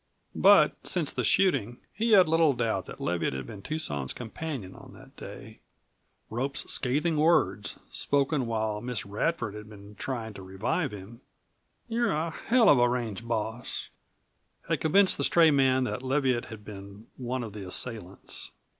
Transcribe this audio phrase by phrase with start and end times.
[0.33, 4.93] But since the shooting he had little doubt that Leviatt had been Tucson's companion on
[4.93, 5.59] that day.
[6.31, 11.21] Rope's scathing words spoken while Miss Radford had been trying to revive him.
[11.87, 13.89] "You're a hell of a range boss,"
[14.67, 18.49] had convinced the stray man that Leviatt had been one of the assailants.